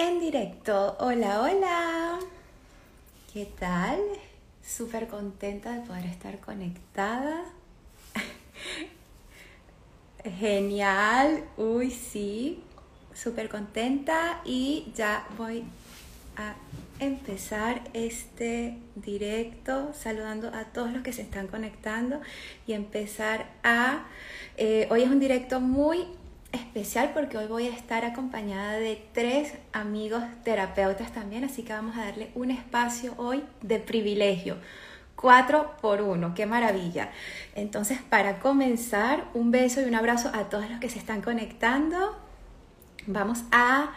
[0.00, 0.96] en directo.
[0.98, 2.18] Hola, hola.
[3.32, 4.00] ¿Qué tal?
[4.64, 7.44] Súper contenta de poder estar conectada.
[10.24, 11.44] Genial.
[11.58, 12.62] Uy, sí.
[13.12, 15.64] Súper contenta y ya voy
[16.36, 16.54] a
[16.98, 22.20] empezar este directo saludando a todos los que se están conectando
[22.66, 24.06] y empezar a...
[24.56, 26.06] Eh, hoy es un directo muy
[26.52, 31.96] especial porque hoy voy a estar acompañada de tres amigos terapeutas también, así que vamos
[31.96, 34.56] a darle un espacio hoy de privilegio.
[35.16, 37.10] Cuatro por uno, qué maravilla.
[37.54, 42.16] Entonces, para comenzar, un beso y un abrazo a todos los que se están conectando.
[43.06, 43.92] Vamos a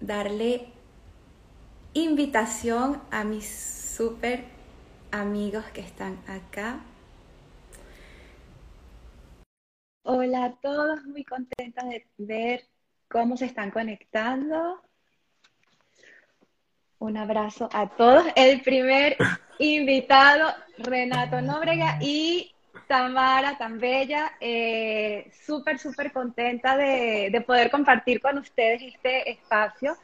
[0.00, 0.68] darle
[1.92, 3.46] invitación a mis
[3.96, 4.44] súper
[5.10, 6.80] amigos que están acá.
[10.08, 12.62] Hola a todos, muy contenta de ver
[13.08, 14.80] cómo se están conectando.
[17.00, 18.24] Un abrazo a todos.
[18.36, 19.16] El primer
[19.58, 22.54] invitado, Renato Nóbrega y
[22.86, 24.30] Tamara, tan bella.
[24.38, 29.96] Eh, súper, súper contenta de, poder compartir con ustedes este espacio.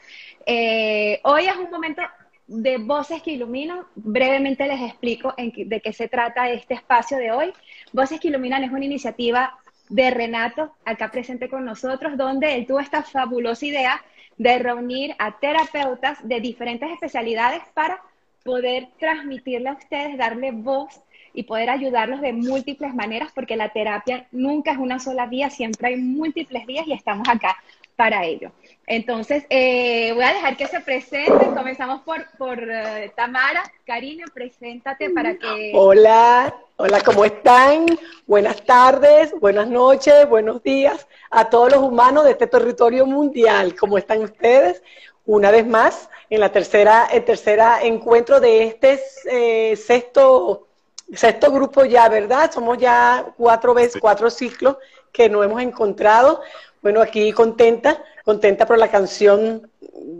[0.44, 2.02] Eh, hoy es un momento
[2.48, 3.84] de Voces que Iluminan.
[3.94, 7.52] Brevemente les explico de qué se trata este espacio de hoy.
[7.92, 9.60] Voces que Iluminan es una iniciativa
[9.92, 14.02] de Renato, acá presente con nosotros, donde él tuvo esta fabulosa idea
[14.38, 18.00] de reunir a terapeutas de diferentes especialidades para
[18.42, 21.02] poder transmitirle a ustedes, darle voz
[21.34, 25.88] y poder ayudarlos de múltiples maneras, porque la terapia nunca es una sola vía, siempre
[25.88, 27.56] hay múltiples vías y estamos acá
[28.02, 28.50] para ello.
[28.88, 31.54] Entonces, eh, voy a dejar que se presenten.
[31.54, 33.62] Comenzamos por, por eh, Tamara.
[33.86, 35.70] Cariño, preséntate para que...
[35.72, 37.86] Hola, hola, ¿cómo están?
[38.26, 43.76] Buenas tardes, buenas noches, buenos días a todos los humanos de este territorio mundial.
[43.76, 44.82] ¿Cómo están ustedes?
[45.24, 48.98] Una vez más, en la tercera, el tercera encuentro de este
[49.30, 50.66] eh, sexto,
[51.14, 52.50] sexto grupo ya, ¿verdad?
[52.50, 54.76] Somos ya cuatro veces, cuatro ciclos
[55.12, 56.40] que nos hemos encontrado
[56.82, 59.70] bueno, aquí contenta, contenta por la canción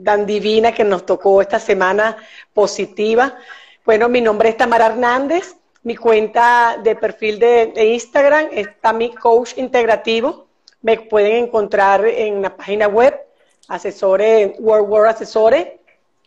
[0.05, 2.17] tan divina que nos tocó esta semana
[2.55, 3.37] positiva.
[3.84, 9.59] Bueno, mi nombre es Tamara Hernández, mi cuenta de perfil de, Instagram está mi coach
[9.59, 10.47] integrativo.
[10.83, 13.19] Me pueden encontrar en la página web,
[13.67, 15.67] asesores, World War Asesores,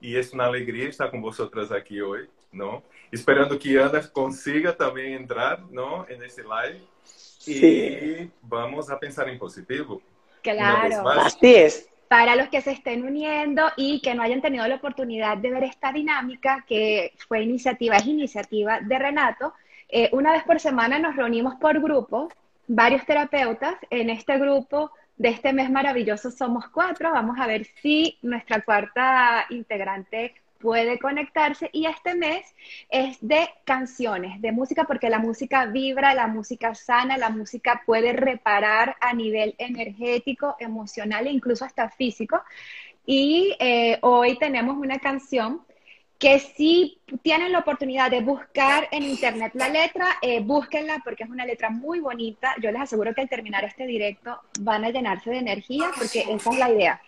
[0.00, 2.84] y es una alegría estar con vosotras aquí hoy, ¿no?
[3.10, 6.06] Esperando que Ana consiga también entrar, ¿no?
[6.08, 6.82] En ese live.
[7.46, 10.00] Y vamos a pensar en positivo.
[10.42, 11.08] Claro.
[11.08, 11.88] Así es.
[12.08, 15.64] Para los que se estén uniendo y que no hayan tenido la oportunidad de ver
[15.64, 19.54] esta dinámica, que fue iniciativa, es iniciativa de Renato,
[19.88, 22.28] eh, una vez por semana nos reunimos por grupo,
[22.66, 23.76] varios terapeutas.
[23.90, 27.12] En este grupo de este mes maravilloso somos cuatro.
[27.12, 32.54] Vamos a ver si nuestra cuarta integrante puede conectarse y este mes
[32.88, 38.12] es de canciones, de música, porque la música vibra, la música sana, la música puede
[38.12, 42.40] reparar a nivel energético, emocional e incluso hasta físico.
[43.06, 45.60] Y eh, hoy tenemos una canción
[46.18, 51.28] que si tienen la oportunidad de buscar en internet la letra, eh, búsquenla porque es
[51.28, 52.54] una letra muy bonita.
[52.62, 56.50] Yo les aseguro que al terminar este directo van a llenarse de energía porque esa
[56.50, 57.02] es la idea.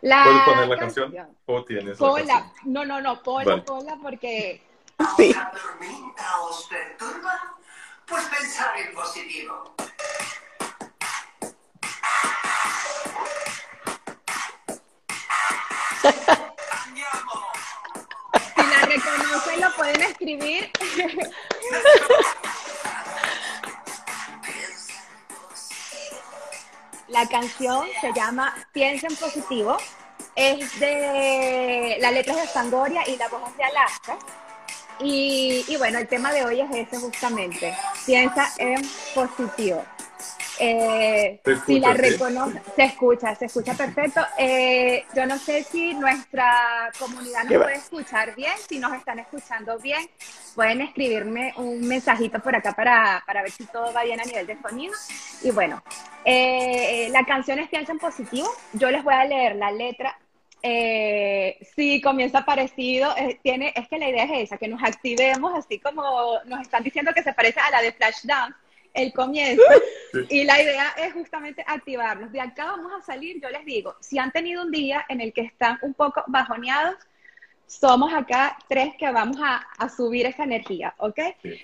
[0.00, 1.14] La ¿Puedo poner la canción?
[1.46, 2.52] ¿O tienes la canción?
[2.64, 3.62] No, no, no, ponla, vale.
[3.62, 4.62] ponla porque...
[5.16, 5.32] Sí.
[5.32, 7.56] ¿La tormenta os perturba?
[8.06, 9.74] Pues pensar en positivo.
[18.56, 20.70] si la reconocen, lo pueden escribir.
[27.08, 29.76] La canción se llama Piensa en positivo.
[30.34, 34.18] Es de la letra de Sangoria y la voz de Alaska.
[35.00, 37.74] Y, y bueno, el tema de hoy es ese justamente.
[38.04, 38.82] Piensa en
[39.14, 39.84] positivo.
[40.60, 44.20] Eh, si la reconoce, se escucha, se escucha perfecto.
[44.36, 49.78] Eh, yo no sé si nuestra comunidad nos puede escuchar bien, si nos están escuchando
[49.78, 50.08] bien,
[50.54, 54.46] pueden escribirme un mensajito por acá para, para ver si todo va bien a nivel
[54.46, 54.94] de sonido.
[55.42, 55.82] Y bueno,
[56.30, 58.48] eh, la canción es Piensa en Positivo.
[58.74, 60.18] Yo les voy a leer la letra.
[60.62, 63.14] Eh, sí, comienza parecido.
[63.42, 66.02] tiene, es que la idea es esa, que nos activemos así como
[66.44, 68.56] nos están diciendo que se parece a la de Flashdance
[68.94, 69.62] el comienzo.
[70.30, 72.32] Y la idea es justamente activarnos.
[72.32, 75.34] De acá vamos a salir, yo les digo, si han tenido un día en el
[75.34, 76.96] que están un poco bajoneados,
[77.68, 81.18] somos acá tres que vamos a, subir esa energía, ¿ok?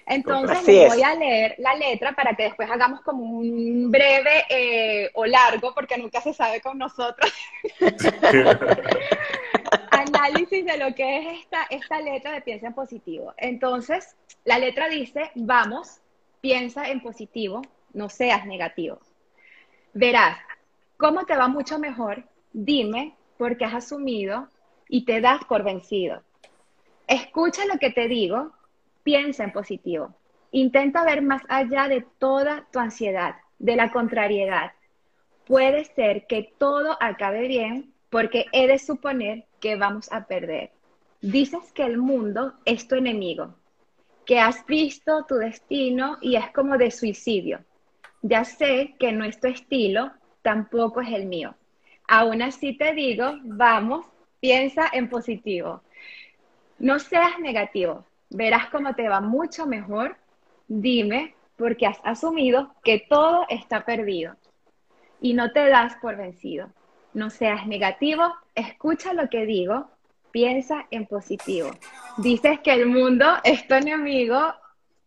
[0.06, 5.24] Entonces voy a leer la letra para que después hagamos como un breve eh, o
[5.24, 7.32] largo, porque nunca se sabe con nosotros,
[9.90, 13.32] análisis de lo que es esta, esta letra de Piensa en Positivo.
[13.38, 14.14] Entonces,
[14.44, 16.00] la letra dice, vamos,
[16.42, 17.62] piensa en positivo,
[17.94, 18.98] no seas negativo.
[19.94, 20.36] Verás,
[20.98, 22.24] ¿cómo te va mucho mejor?
[22.52, 24.48] Dime porque has asumido
[24.88, 26.22] y te das por vencido.
[27.06, 28.52] Escucha lo que te digo,
[29.02, 30.14] piensa en positivo.
[30.50, 34.72] Intenta ver más allá de toda tu ansiedad, de la contrariedad.
[35.46, 40.70] Puede ser que todo acabe bien porque he de suponer que vamos a perder.
[41.20, 43.54] Dices que el mundo es tu enemigo,
[44.24, 47.64] que has visto tu destino y es como de suicidio.
[48.22, 51.54] Ya sé que nuestro estilo tampoco es el mío.
[52.06, 54.06] Aún así te digo, vamos,
[54.44, 55.80] piensa en positivo.
[56.78, 60.18] No seas negativo, verás cómo te va mucho mejor.
[60.68, 64.36] Dime, porque has asumido que todo está perdido
[65.22, 66.68] y no te das por vencido.
[67.14, 69.88] No seas negativo, escucha lo que digo
[70.30, 71.70] piensa en positivo.
[72.18, 74.52] Dices que el mundo es tu enemigo,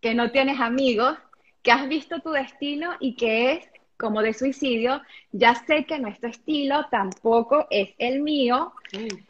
[0.02, 1.16] que no tienes amigos,
[1.62, 5.02] que has visto tu destino y que es como de suicidio.
[5.32, 8.74] Ya sé que nuestro estilo tampoco es el mío.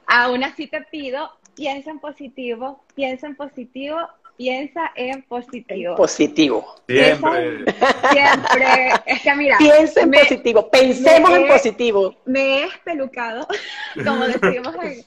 [0.05, 3.97] Aún así te pido, piensa en positivo, piensa en positivo,
[4.37, 5.95] piensa en positivo.
[5.95, 6.75] positivo.
[6.87, 7.65] Siempre.
[8.11, 8.91] Siempre.
[9.05, 9.57] Es que mira.
[9.57, 10.69] Piensa en positivo.
[10.69, 12.15] Pensemos en positivo.
[12.25, 13.47] Me he espelucado,
[14.05, 15.05] como decimos en,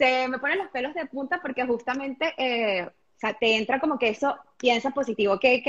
[0.00, 3.98] se me ponen los pelos de punta porque justamente, eh, o sea, te entra como
[3.98, 5.38] que eso, piensa positivo.
[5.38, 5.62] ¿Qué,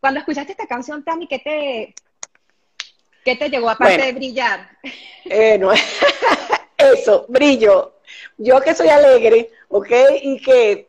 [0.00, 1.94] cuando escuchaste esta canción, Tami, ¿qué te,
[3.26, 4.70] qué te llegó aparte de brillar?
[5.24, 5.72] Eh, no,
[6.78, 7.94] eso, brillo.
[8.38, 9.90] Yo que soy alegre, ¿ok?
[10.22, 10.88] Y que,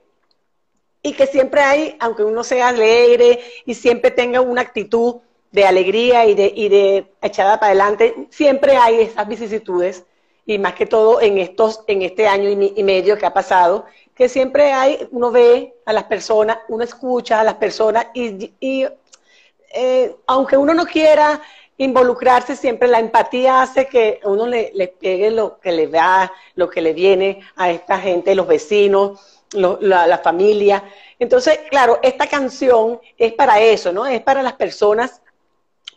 [1.02, 5.16] y que siempre hay, aunque uno sea alegre y siempre tenga una actitud
[5.52, 10.04] de alegría y de, y de echada para adelante, siempre hay esas vicisitudes
[10.46, 14.30] y más que todo en estos, en este año y, medio que ha pasado, que
[14.30, 18.86] siempre hay, uno ve a las personas, uno escucha a las personas y,
[19.74, 21.42] eh, aunque uno no quiera
[21.78, 26.82] involucrarse, siempre la empatía hace que uno le, pegue lo que le da, lo que
[26.82, 30.84] le viene a esta gente, los vecinos, la, la familia.
[31.20, 34.06] Entonces, claro, esta canción es para eso, ¿no?
[34.06, 35.22] Es para las personas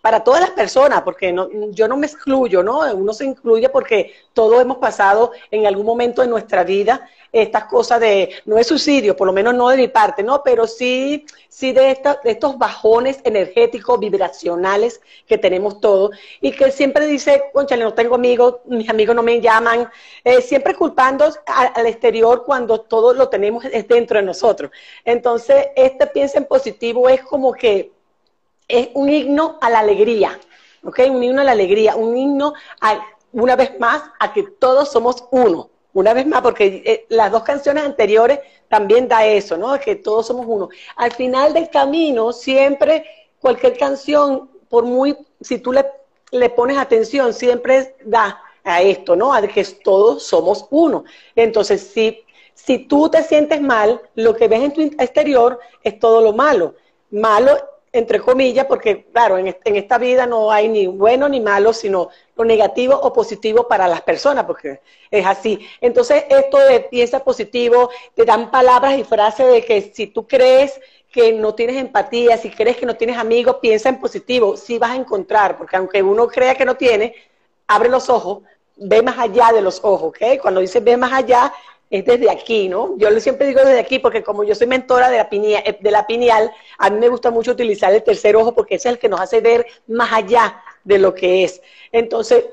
[0.01, 2.81] para todas las personas, porque no, yo no me excluyo, ¿no?
[2.95, 8.01] Uno se incluye porque todos hemos pasado en algún momento de nuestra vida estas cosas
[8.01, 10.43] de, no es suicidio, por lo menos no de mi parte, ¿no?
[10.43, 16.11] Pero sí, sí de, de estos bajones energéticos, vibracionales que tenemos todos,
[16.41, 19.89] y que siempre dice, conchale, no tengo amigos, mis amigos no me llaman,
[20.25, 24.71] eh, siempre culpando al exterior cuando todo lo tenemos dentro de nosotros.
[25.05, 27.93] Entonces, este piensa en positivo es como que
[28.71, 30.39] es un himno a la alegría,
[30.85, 31.01] ¿ok?
[31.11, 33.01] Un himno a la alegría, un himno, a,
[33.33, 35.71] una vez más, a que todos somos uno.
[35.93, 39.79] Una vez más, porque eh, las dos canciones anteriores también da eso, ¿no?
[39.81, 40.69] Que todos somos uno.
[40.97, 43.05] Al final del camino, siempre,
[43.41, 45.85] cualquier canción, por muy, si tú le,
[46.31, 49.33] le pones atención, siempre da a esto, ¿no?
[49.33, 51.05] A que todos somos uno.
[51.35, 52.25] Entonces, si,
[52.55, 56.75] si tú te sientes mal, lo que ves en tu exterior es todo lo malo.
[57.11, 57.59] Malo
[57.93, 62.45] entre comillas, porque claro, en, esta vida no hay ni bueno ni malo, sino lo
[62.45, 64.81] negativo o positivo para las personas, porque
[65.11, 65.67] es así.
[65.81, 70.81] Entonces, esto de piensa positivo, te dan palabras y frases de que si tú crees
[71.11, 74.93] que no tienes empatía, si crees que no tienes amigos, piensa en positivo, sí vas
[74.93, 77.15] a encontrar, porque aunque uno crea que no tiene,
[77.67, 78.43] abre los ojos,
[78.77, 80.41] ve más allá de los ojos, ¿ok?
[80.41, 81.53] Cuando dice ve más allá,
[81.91, 82.97] es desde aquí, ¿no?
[82.99, 86.07] Yo siempre digo desde aquí porque como yo soy mentora de la, pineal, de la
[86.07, 89.09] pineal, a mí me gusta mucho utilizar el tercer ojo porque ese es el que
[89.09, 91.61] nos hace ver más allá de lo que es.
[91.91, 92.45] Entonces,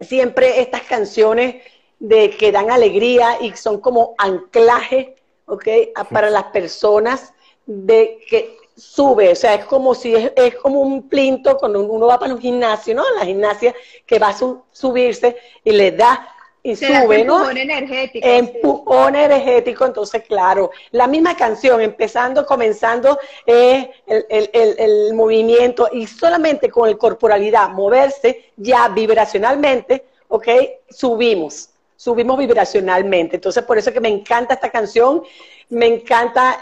[0.00, 1.56] siempre estas canciones
[1.98, 5.16] de que dan alegría y son como anclaje,
[5.46, 5.66] ¿ok?
[6.12, 7.34] Para las personas
[7.66, 12.18] de que sube, o sea, es como si es, como un plinto cuando uno va
[12.18, 13.02] para un gimnasio, ¿no?
[13.18, 13.74] La gimnasia
[14.06, 14.38] que va a
[14.70, 16.28] subirse y le da
[16.72, 17.36] y sube, ¿no?
[17.36, 18.26] Empujón energético.
[18.26, 26.06] Empujón energético, entonces, claro, la misma canción, empezando, comenzando eh, el, el, el, movimiento y
[26.06, 30.48] solamente con el corporalidad, moverse ya vibracionalmente, ¿ok?
[30.90, 33.36] Subimos, subimos vibracionalmente.
[33.36, 35.22] Entonces, por eso que me encanta esta canción,
[35.70, 36.58] me encanta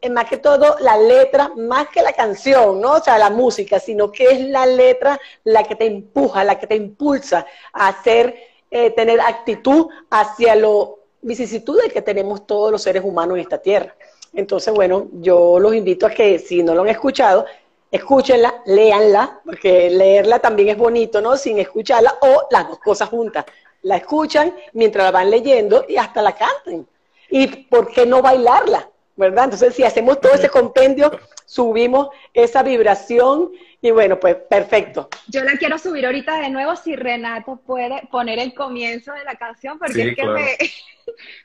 [0.00, 2.94] eh, más que todo la letra, más que la canción, ¿no?
[2.94, 6.66] O sea, la música, sino que es la letra la que te empuja, la que
[6.66, 13.02] te impulsa a hacer eh, tener actitud hacia lo vicisitudes que tenemos todos los seres
[13.04, 13.94] humanos en esta tierra.
[14.32, 17.46] Entonces, bueno, yo los invito a que si no lo han escuchado,
[17.90, 21.36] escúchenla, léanla, porque leerla también es bonito, ¿no?
[21.36, 23.46] Sin escucharla, o las dos cosas juntas.
[23.82, 26.86] La escuchan mientras la van leyendo y hasta la canten.
[27.30, 28.88] ¿Y por qué no bailarla?
[29.18, 29.44] ¿Verdad?
[29.44, 31.10] Entonces, si hacemos todo ese compendio,
[31.44, 33.50] subimos esa vibración
[33.82, 35.08] y bueno, pues perfecto.
[35.26, 39.34] Yo la quiero subir ahorita de nuevo si Renato puede poner el comienzo de la
[39.34, 40.24] canción, porque es que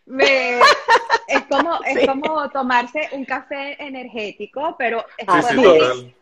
[0.06, 0.60] me,
[1.28, 5.28] es como es como tomarse un café energético, pero es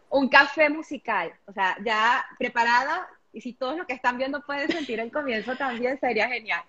[0.10, 1.34] un café musical.
[1.48, 5.58] O sea, ya preparada, y si todos los que están viendo pueden sentir el comienzo
[5.58, 6.64] también, sería genial.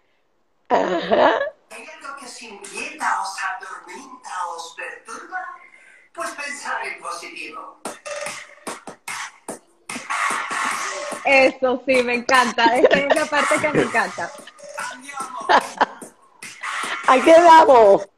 [0.73, 1.39] Ajá.
[1.71, 5.39] ¿Hay algo que os inquieta, os atormenta, os perturba?
[6.15, 7.83] Pues pensar en positivo.
[11.25, 12.65] Eso sí, me encanta.
[12.77, 14.33] Esta es la parte que me encanta.
[17.07, 18.09] Aquí vamos.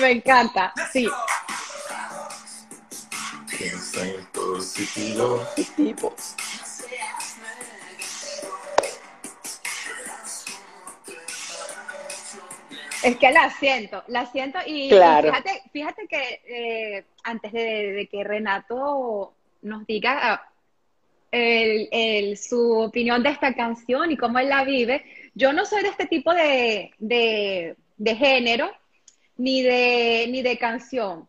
[0.00, 1.08] Me encanta, sí.
[3.48, 5.46] Piensa en positivo.
[13.02, 19.34] Es que la siento, la siento y, fíjate, fíjate que eh, antes de, que Renato
[19.62, 20.42] nos diga
[21.30, 25.04] el, su opinión de esta canción y cómo él la vive.
[25.34, 28.70] Yo no soy de este tipo de, de, género
[29.36, 31.28] ni de, ni de canción.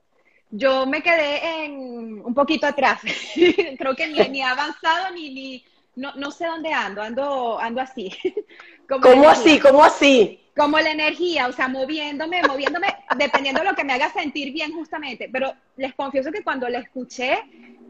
[0.49, 2.99] Yo me quedé en un poquito atrás.
[3.77, 8.11] Creo que ni, ni avanzado ni, ni no, no, sé dónde ando, ando, ando así.
[8.89, 9.59] ¿Cómo así?
[9.59, 10.40] ¿Cómo así?
[10.55, 14.73] Como la energía, o sea, moviéndome, moviéndome, dependiendo de lo que me haga sentir bien
[14.73, 15.29] justamente.
[15.31, 17.43] Pero les confieso que cuando la escuché,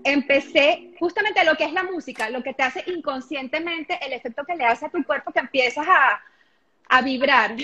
[0.03, 4.55] empecé justamente lo que es la música, lo que te hace inconscientemente, el efecto que
[4.55, 6.21] le hace a tu cuerpo, que empiezas a,
[6.89, 7.55] a vibrar.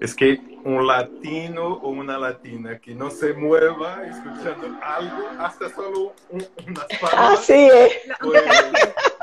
[0.00, 6.14] Es que un latino o una latina que no se mueva escuchando algo, hasta solo
[6.30, 7.92] unas palabras, así es.
[8.20, 8.42] Pues,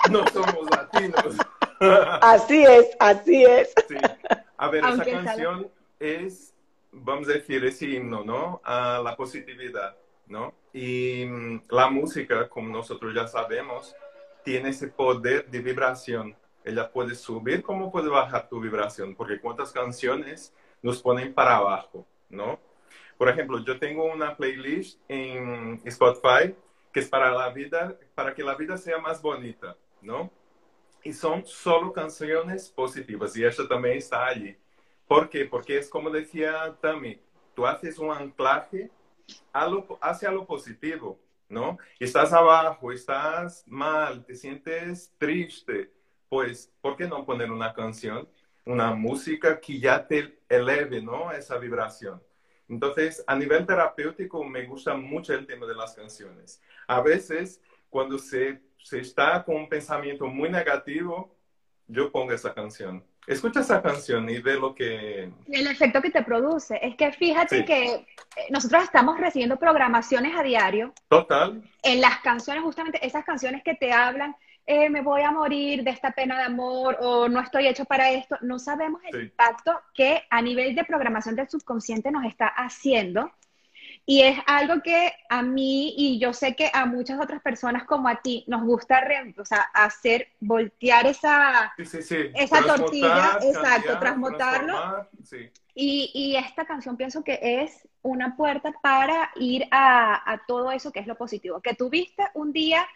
[0.09, 1.35] no somos latinos.
[2.21, 3.73] Así es, así es.
[3.87, 3.95] Sí.
[4.57, 6.53] A ver, esa canción es,
[6.91, 8.61] vamos a decir, ese himno, ¿no?
[8.63, 9.95] A la positividad.
[10.27, 10.53] ¿no?
[10.73, 13.95] Y mm, la música, como nosotros ya sabemos,
[14.43, 16.35] tiene ese poder de vibración.
[16.63, 22.05] Ella puede subir como puede bajar tu vibración, porque cuántas canciones nos ponen para abajo,
[22.29, 22.59] ¿no?
[23.17, 26.55] Por ejemplo, yo tengo una playlist en Spotify
[26.91, 30.31] que es para la vida, para que la vida sea más bonita, ¿no?
[31.05, 34.57] Y son solo canciones positivas y esta también está allí.
[35.07, 35.45] ¿Por qué?
[35.45, 37.21] Porque es como decía Tami,
[37.53, 38.89] tú haces un anclaje
[40.01, 41.77] hacia lo positivo, ¿no?
[41.99, 45.91] Estás abajo, estás mal, te sientes triste,
[46.27, 48.27] pues, ¿por qué no poner una canción,
[48.65, 51.31] una música que ya te eleve, ¿no?
[51.31, 52.19] Esa vibración.
[52.67, 56.59] Entonces, a nivel terapéutico, me gusta mucho el tema de las canciones.
[56.87, 57.61] A veces,
[57.95, 61.33] cuando se, se está con un pensamiento muy negativo,
[61.87, 65.31] yo pongo esa canción Escucha esa canción y ve lo que...
[65.51, 66.77] El efecto que te produce.
[66.81, 68.05] Es que fíjate que eh,
[68.51, 70.93] nosotros estamos recibiendo programaciones a diario.
[71.07, 71.63] Total.
[71.81, 74.35] En las canciones, justamente esas canciones que te hablan,
[74.67, 78.11] eh, me voy a morir de esta pena de amor o no estoy hecho para
[78.11, 78.37] esto.
[78.41, 83.31] No sabemos el impacto que a nivel de programación del subconsciente nos está haciendo
[84.07, 88.07] y es algo que a mí y yo sé que a muchas otras personas como
[88.07, 89.03] a ti nos gusta
[89.37, 95.07] o sea, hacer, voltear esa, esa tortilla, exacto, transmutarlo.
[95.73, 100.91] Y, y, esta canción pienso que es una puerta para ir a, a todo eso
[100.91, 101.59] que es lo positivo.
[101.59, 102.87] Que tuviste un día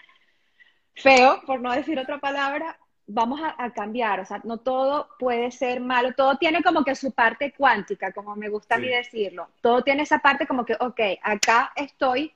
[0.95, 2.77] feo, por no decir otra palabra,
[3.11, 7.11] vamos a, cambiar, o sea, no todo puede ser malo, todo tiene como que su
[7.11, 10.99] parte cuántica, como me gusta a mí decirlo, todo tiene esa parte como que, ok,
[11.23, 12.31] acá estoy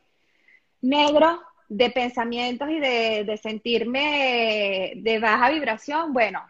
[0.81, 6.43] negro, de pensamientos y de, de sentirme de baja vibración, bueno,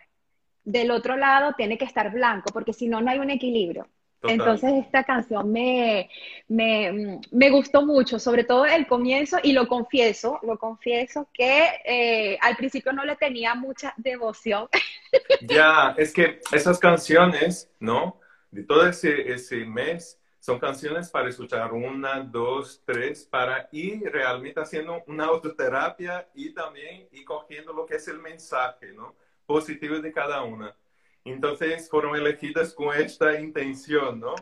[0.64, 3.88] del otro lado tiene que estar blanco, porque si no, no hay un equilibrio.
[4.24, 6.10] Entonces esta canción me,
[6.48, 12.38] me, me, gustó mucho, sobre todo el comienzo, y lo confieso, lo confieso que eh,
[12.42, 14.68] al principio no le tenía mucha devoción.
[15.42, 18.20] Ya, es que esas canciones, ¿no?
[18.50, 24.60] De todo ese, ese mes, son canciones para escuchar una, dos, tres, para ir realmente
[24.60, 29.16] haciendo una autoterapia y también ir cogiendo lo que es el mensaje, ¿no?
[29.46, 30.76] Positivo de cada una.
[31.26, 34.36] Entonces fueron elegidas con esta intención, ¿no?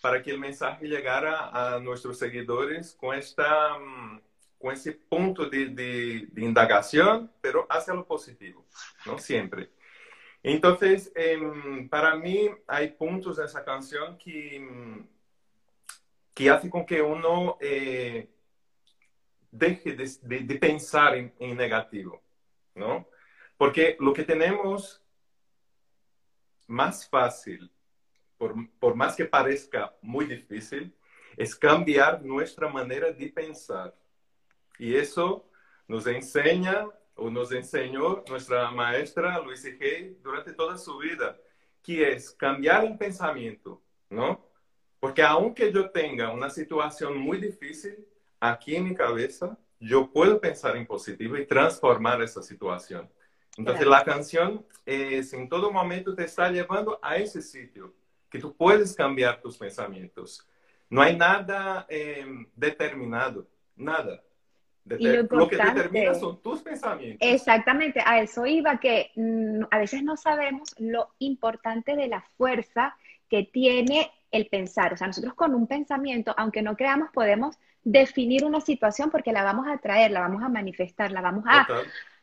[0.00, 4.20] Para que el mensaje llegara a nuestros seguidores con, esta, mm,
[4.58, 8.64] con ese punto de, de, indagación, pero hacia lo positivo,
[9.06, 9.18] ¿no?
[9.18, 9.70] Siempre.
[10.42, 15.08] Entonces, em, para mí hay puntos en esa canción que, mm,
[16.34, 18.28] que hacen con que uno eh,
[19.50, 22.22] deje de, de pensar en, en negativo,
[22.76, 23.08] ¿no?
[23.56, 25.02] Porque lo que tenemos
[26.68, 27.72] más fácil,
[28.36, 30.94] por, por, más que parezca muy difícil,
[31.36, 33.94] es cambiar nuestra manera de pensar.
[34.78, 35.50] Y eso
[35.88, 40.16] nos enseña o nos enseñó nuestra maestra Luis G.
[40.22, 41.36] durante toda su vida,
[41.82, 44.46] que es cambiar el pensamiento, ¿no?
[45.00, 48.06] Porque aunque yo tenga una situación muy difícil
[48.38, 53.10] aquí en mi cabeza, yo puedo pensar en positivo y transformar esa situación.
[53.58, 57.92] Entonces la canción es, en todo momento te está llevando a ese sitio,
[58.30, 60.46] que tú puedes cambiar tus pensamientos.
[60.88, 62.24] No hay nada eh,
[62.54, 64.22] determinado, nada.
[64.84, 67.28] Deter lo, lo, que determina son tus pensamientos.
[67.28, 72.96] Exactamente, a eso iba, que mm, a veces no sabemos lo importante de la fuerza
[73.28, 74.94] que tiene el pensar.
[74.94, 79.42] O sea, nosotros con un pensamiento, aunque no creamos, podemos definir una situación porque la
[79.42, 81.66] vamos a traer, la vamos a manifestar, la vamos a,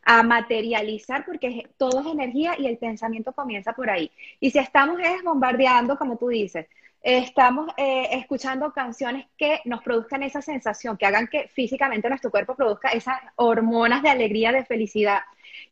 [0.08, 4.10] a materializar porque todo es energía y el pensamiento comienza por ahí.
[4.38, 6.66] Y si estamos es bombardeando, como tú dices,
[7.02, 12.54] estamos eh, escuchando canciones que nos produzcan esa sensación, que hagan que físicamente nuestro cuerpo
[12.54, 15.22] produzca esas hormonas de alegría, de felicidad,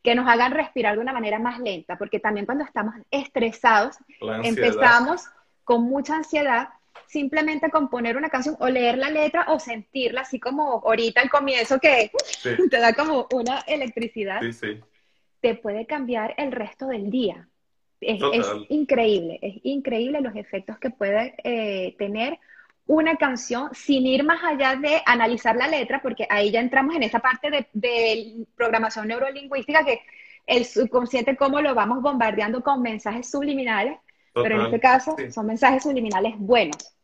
[0.03, 3.97] que nos hagan respirar de una manera más lenta, porque también cuando estamos estresados,
[4.43, 5.29] empezamos
[5.63, 6.69] con mucha ansiedad
[7.07, 11.79] simplemente componer una canción o leer la letra o sentirla, así como ahorita al comienzo
[11.79, 12.11] que
[12.69, 14.41] te da como una electricidad,
[15.41, 17.47] te puede cambiar el resto del día.
[18.01, 18.19] Es,
[18.69, 22.37] increíble, es increíble los efectos que puede eh, tener
[22.87, 27.03] una canción sin ir más allá de analizar la letra, porque ahí ya entramos en
[27.03, 30.01] esa parte de, de programación neurolingüística que
[30.45, 33.97] el subconsciente, cómo lo vamos bombardeando con mensajes subliminales,
[34.43, 36.95] pero en este caso son mensajes subliminales buenos.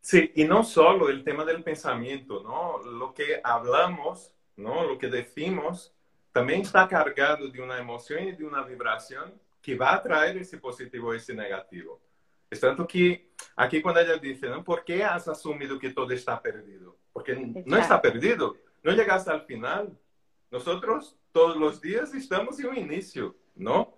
[0.00, 2.78] Sí, y no solo el tema del pensamiento, ¿no?
[2.90, 4.84] Lo que hablamos, ¿no?
[4.84, 5.94] Lo que decimos,
[6.32, 10.58] también está cargado de una emoción y de una vibración que va a traer ese
[10.58, 12.00] positivo o ese negativo.
[12.50, 14.64] Es tanto que aquí cuando ella dice, ¿no?
[14.64, 16.96] ¿Por qué has asumido que todo está perdido?
[17.12, 17.34] Porque
[17.66, 19.98] no está perdido, no llegaste al final.
[20.50, 23.94] Nosotros todos los días estamos en un inicio, ¿no?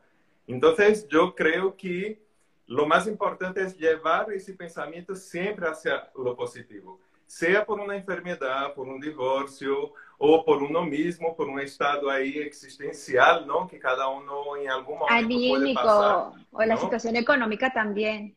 [0.49, 2.30] Entonces yo creo que
[2.71, 8.75] lo más importante es llevar ese pensamiento siempre hacia lo positivo, sea por una enfermedad,
[8.75, 13.67] por un divorcio o por uno mismo, por un estado ahí existencial, ¿no?
[13.67, 18.37] Que cada uno en algún momento Anímico, puede pasar, o la situación económica también.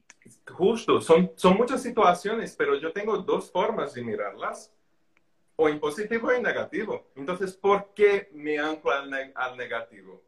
[0.52, 4.74] Justo, son, son muchas situaciones, pero yo tengo dos formas de mirarlas,
[5.56, 7.12] o en positivo o en negativo.
[7.16, 10.24] Entonces, ¿por qué me anclo al, al negativo?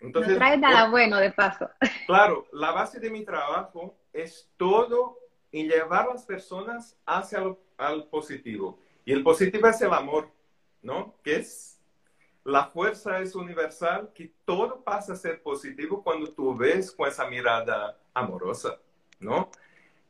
[0.00, 1.68] Entonces, no trae nada bueno de paso.
[2.06, 5.18] Claro, la base de mi trabajo es todo
[5.52, 8.80] en llevar a las personas hacia lo al positivo.
[9.04, 10.30] Y el positivo es el amor,
[10.82, 11.14] ¿no?
[11.22, 11.80] Que es
[12.44, 17.28] la fuerza es universal, que todo pasa a ser positivo cuando tú ves con esa
[17.28, 18.78] mirada amorosa,
[19.20, 19.50] ¿no?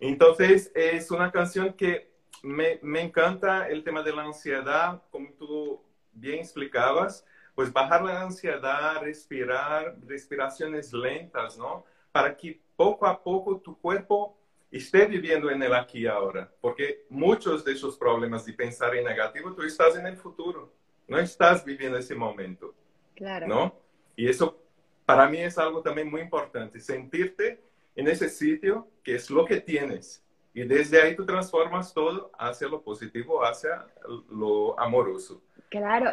[0.01, 5.83] Entonces, es una canción que me, me encanta el tema de la ansiedad, como tú
[6.13, 7.25] bien explicabas
[7.59, 11.85] pues bajar la ansiedad, respirar, respiraciones lentas, ¿no?
[12.13, 14.39] Para que poco a poco tu cuerpo
[14.71, 19.07] esté viviendo en el aquí y ahora, porque muchos de esos problemas de pensar en
[19.07, 20.73] negativo, tú estás en el futuro,
[21.09, 22.77] no estás viviendo ese momento,
[23.17, 23.49] claro.
[23.49, 23.75] ¿no?
[24.15, 24.63] Y eso
[25.05, 27.61] para mí es algo también muy importante, sentirte
[27.97, 30.25] en ese sitio que es lo que tienes.
[30.55, 33.85] Y desde ahí tú transformas todo hacia lo positivo, hacia
[34.31, 35.43] lo amoroso.
[35.71, 36.13] Claro,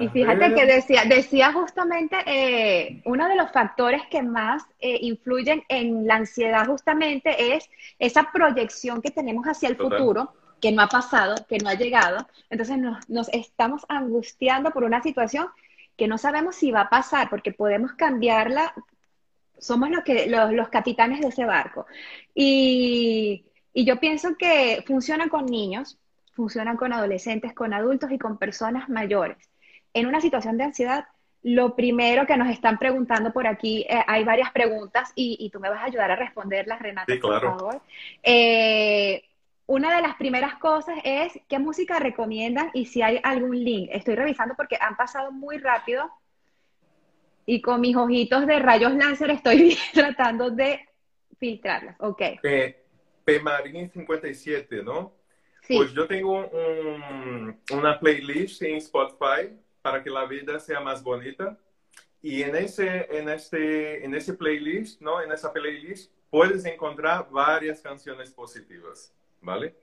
[0.00, 5.64] y fíjate que decía, decía justamente eh, uno de los factores que más eh, influyen
[5.68, 10.88] en la ansiedad justamente es esa proyección que tenemos hacia el futuro, que no ha
[10.88, 12.28] pasado, que no ha llegado.
[12.48, 15.48] Entonces nos, nos estamos angustiando por una situación
[15.96, 18.72] que no sabemos si va a pasar, porque podemos cambiarla,
[19.58, 21.86] somos los, que, los, los capitanes de ese barco.
[22.36, 25.98] Y, y yo pienso que funciona con niños,
[26.34, 29.38] funciona con adolescentes, con adultos y con personas mayores.
[29.98, 31.06] En una situación de ansiedad,
[31.42, 35.58] lo primero que nos están preguntando por aquí, eh, hay varias preguntas y, y, tú
[35.58, 37.50] me vas a ayudar a responderlas, Renata, Sí, claro.
[37.50, 37.82] por favor.
[38.22, 39.24] Eh,
[39.66, 43.90] una de las primeras cosas es qué música recomiendan y si hay algún link.
[43.92, 46.08] Estoy revisando porque han pasado muy rápido
[47.44, 50.80] y con mis ojitos de rayos láser estoy tratando de
[51.40, 51.96] filtrarlas.
[51.98, 52.84] Ok, Eh,
[53.24, 55.12] P-Marín 57, ¿no?
[55.62, 61.02] sí, Pues yo tengo un- una playlist en Spotify para que la vida sea más
[61.02, 61.58] bonita.
[62.20, 65.22] Y en ese, en este, en ese playlist, ¿no?
[65.22, 69.76] En esa playlist puedes encontrar varias canciones positivas, ¿vale?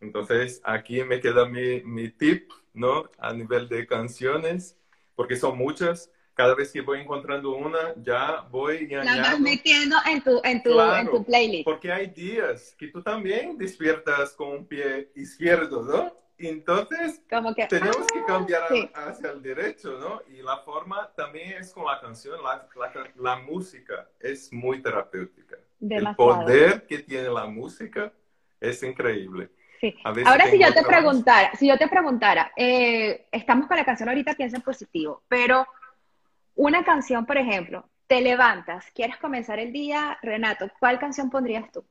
[0.00, 3.10] Entonces aquí me queda mi, mi tip, ¿no?
[3.18, 4.76] A nivel de canciones,
[5.14, 6.10] porque son muchas.
[6.34, 9.40] Cada vez que voy encontrando una, ya voy y la vas añado.
[9.40, 11.64] metiendo en tu, en tu, Claro, en tu playlist.
[11.64, 16.16] Porque hay días que tú también despiertas con un pie izquierdo, ¿no?
[16.38, 18.62] Entonces Como que, tenemos que ah, cambiar
[18.94, 20.22] a- hacia el derecho, ¿no?
[20.32, 25.56] Y la forma también es con la canción, la, la- la música es muy terapéutica.
[25.80, 26.40] Demasiado.
[26.40, 28.12] El poder que tiene la música
[28.60, 29.50] es increíble.
[29.80, 29.94] Sí.
[30.24, 34.34] Ahora, si yo te preguntara, si yo te preguntara, eh, estamos con la canción ahorita,
[34.34, 35.66] piensa en positivo, pero
[36.56, 41.84] una canción, por ejemplo, te levantas, quieres comenzar el día, Renato, ¿cuál canción pondrías tú?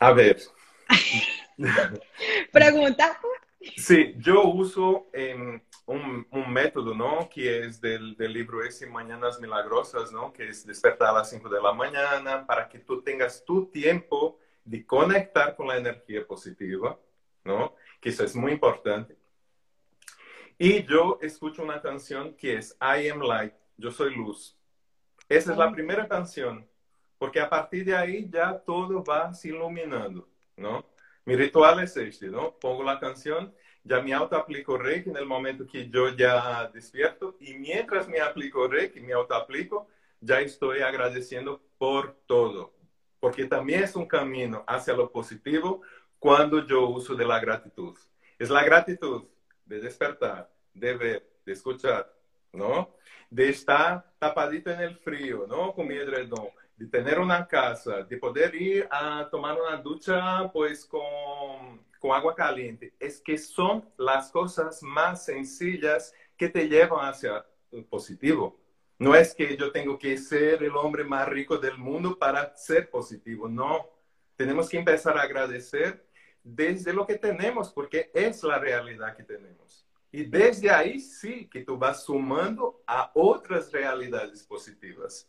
[0.00, 0.38] A ver,
[2.52, 3.18] Pregunta.
[3.76, 7.28] Sí, yo uso em, un, un método, ¿no?
[7.28, 10.32] Que es del, del libro ese Mañanas Milagrosas, ¿no?
[10.32, 14.38] Que es despertar a las 5 de la mañana para que tú tengas tu tiempo
[14.64, 16.98] de conectar con la energía positiva,
[17.44, 17.74] ¿no?
[18.00, 19.16] Que eso es muy importante.
[20.58, 24.56] Y yo escucho una canción que es I Am Light, Yo Soy Luz.
[25.28, 26.66] Esa es la primera canción,
[27.18, 30.84] porque a partir de ahí ya todo va se iluminando, ¿no?
[31.24, 32.58] Mi ritual es este, ¿no?
[32.58, 37.54] Pongo la canción, ya me autoaplico Reiki en el momento que yo ya despierto y
[37.54, 39.88] mientras me aplico Reiki, me autoaplico,
[40.20, 42.74] ya estoy agradeciendo por todo,
[43.20, 45.82] porque también es un camino hacia lo positivo
[46.18, 47.96] cuando yo uso de la gratitud.
[48.38, 49.24] Es la gratitud
[49.64, 52.10] de despertar, de ver, de escuchar,
[52.52, 52.94] ¿no?
[53.30, 55.72] De estar tapadito en el frío, ¿no?
[55.74, 60.84] Con mi edredón, de tener una casa, de poder ir a tomar una ducha, pues,
[60.84, 62.94] con, con agua caliente.
[62.98, 68.58] Es que son las cosas más sencillas que te llevan hacia el positivo.
[68.98, 72.90] No es que yo tengo que ser el hombre más rico del mundo para ser
[72.90, 73.88] positivo, no.
[74.36, 76.06] Tenemos que empezar a agradecer
[76.42, 79.84] desde lo que tenemos, porque es la realidad que tenemos.
[80.12, 85.28] Y desde ahí sí que tú vas sumando a otras realidades positivas.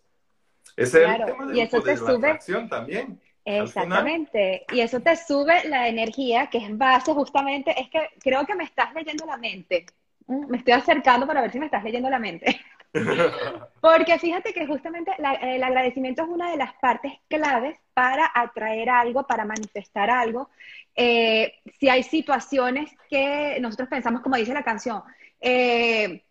[0.76, 3.20] Ese Claro, es el tema y eso te la sube- atracción también.
[3.46, 4.66] Exactamente.
[4.72, 8.64] Y eso te sube la energía, que es base justamente, es que creo que me
[8.64, 9.86] estás leyendo la mente.
[10.28, 12.60] Mm, Me estoy acercando para ver si me estás leyendo la mente.
[13.82, 18.90] Porque fíjate que justamente la- el agradecimiento es una de las partes claves para atraer
[18.90, 20.50] algo, para manifestar algo.
[20.96, 25.04] Eh, si hay situaciones que nosotros pensamos, como dice la canción,
[25.40, 26.24] eh,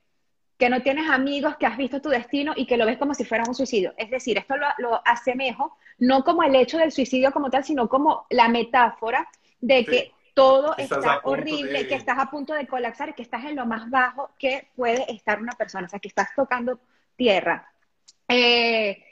[0.59, 3.25] que no tienes amigos, que has visto tu destino y que lo ves como si
[3.25, 3.93] fuera un suicidio.
[3.97, 7.89] Es decir, esto lo, lo asemejo no como el hecho del suicidio como tal, sino
[7.89, 9.29] como la metáfora
[9.61, 13.45] de que todo Estás está horrible, de- que estás a punto de colapsar, que estás
[13.45, 16.79] en lo más bajo que puede estar una persona, o sea, que estás tocando
[17.17, 17.69] tierra.
[18.29, 19.05] Eh,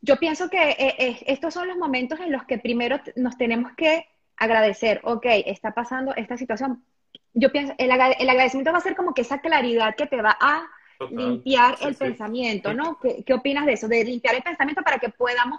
[0.00, 3.72] yo pienso que eh, eh, estos son los momentos en los que primero nos tenemos
[3.76, 6.82] que agradecer, ok, está pasando esta situación.
[7.34, 10.20] Yo pienso, el, agra- el agradecimiento va a ser como que esa claridad que te
[10.22, 11.14] va a Total.
[11.16, 11.98] limpiar Sí, el sí.
[11.98, 12.98] pensamiento, ¿no?
[13.00, 13.88] ¿Qué, qué opinas de eso?
[13.88, 15.58] De limpiar el pensamiento para que podamos,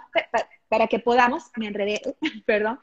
[0.68, 2.00] para que podamos, me enredé,
[2.46, 2.78] perdón,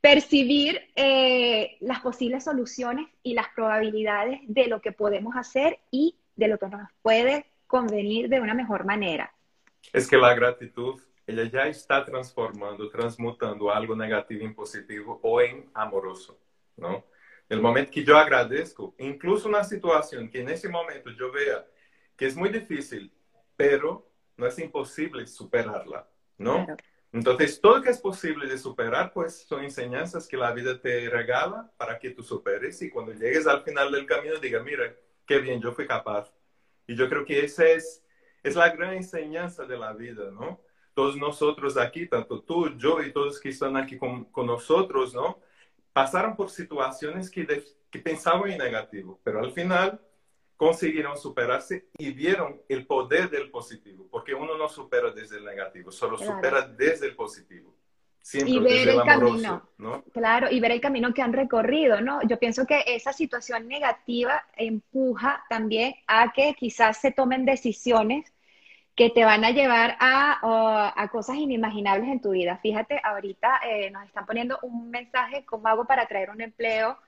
[0.00, 6.48] percibir eh, las posibles soluciones y las probabilidades de lo que podemos hacer y de
[6.48, 9.32] lo que nos puede convenir de una mejor manera.
[9.92, 15.70] Es que la gratitud, ella ya está transformando, transmutando algo negativo en positivo o en
[15.74, 16.38] amoroso,
[16.76, 17.04] ¿no?
[17.48, 21.66] El momento que yo agradezco, incluso una situación que en ese momento yo vea
[22.16, 23.12] que es muy difícil,
[23.56, 26.64] pero no es imposible superarla, ¿no?
[26.64, 26.82] Claro.
[27.12, 31.10] Entonces, todo lo que es posible de superar, pues son enseñanzas que la vida te
[31.10, 35.38] regala para que tú superes y cuando llegues al final del camino diga, mira, qué
[35.38, 36.32] bien, yo fui capaz.
[36.86, 38.02] Y yo creo que esa es,
[38.42, 40.62] es la gran enseñanza de la vida, ¿no?
[40.94, 45.38] Todos nosotros aquí, tanto tú, yo y todos que están aquí con, con nosotros, ¿no?
[45.92, 50.00] Pasaron por situaciones que, que pensaban en negativo, pero al final
[50.56, 55.90] consiguieron superarse y vieron el poder del positivo, porque uno no supera desde el negativo,
[55.90, 57.74] solo supera desde el positivo.
[58.32, 60.04] y ver el, camino, ¿no?
[60.12, 62.20] claro, y ver el camino que han recorrido, ¿no?
[62.28, 68.32] Yo pienso que esa situación negativa empuja también a que quizás se tomen decisiones
[68.94, 72.58] que te van a llevar a, a cosas inimaginables en tu vida.
[72.58, 76.98] Fíjate, ahorita eh, nos están poniendo un mensaje, ¿cómo hago para traer un empleo?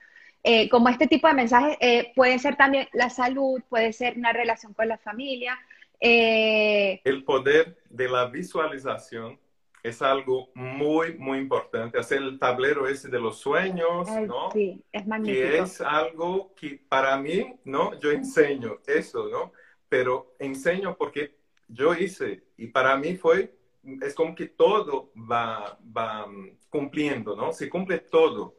[0.42, 4.32] Eh, como este tipo de mensajes eh, pueden ser también la salud, puede ser una
[4.32, 5.58] relación con la familia.
[6.00, 9.38] El poder de la visualización
[9.82, 11.98] es algo muy, muy importante.
[11.98, 14.50] Hacer el tablero ese de los sueños, ¿no?
[14.50, 15.48] Sí, es magnífico.
[15.48, 17.98] Que es algo que para mí, ¿no?
[18.00, 19.52] Yo enseño eso, ¿no?
[19.88, 21.36] Pero enseño porque
[21.74, 23.54] yo hice y para mí fue,
[24.00, 27.52] es como que todo va, va mm, cumpliendo, ¿no?
[27.52, 28.54] Se cumple todo.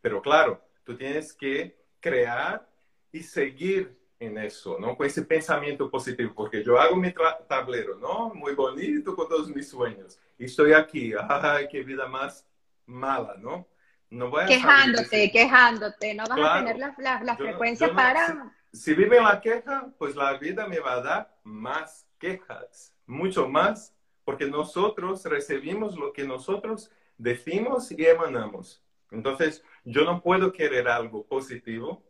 [0.00, 2.66] Pero claro, tú tienes que crear
[3.12, 4.96] y seguir en eso, ¿no?
[4.96, 7.12] Con ese pensamiento positivo, porque yo hago mi
[7.48, 8.32] tablero, ¿no?
[8.34, 10.18] Muy bonito con todos mis sueños.
[10.38, 12.46] Y estoy aquí, ay, qué vida más
[12.86, 13.66] mala, ¿no?
[14.08, 18.52] No voy a quejándote, quejándote, no vas a tener la, la, frecuencia para...
[18.72, 22.94] Si, si vive en la queja, pues la vida me va a dar más quejas,
[23.06, 28.82] mucho más, porque nosotros recibimos lo que nosotros decimos y emanamos.
[29.10, 32.02] Entonces, yo no puedo querer algo positivo